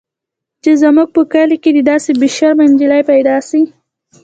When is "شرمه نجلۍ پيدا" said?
2.37-3.35